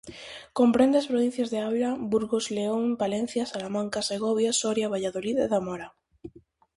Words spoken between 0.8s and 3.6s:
as provincias de Ávila, Burgos, León, Palencia,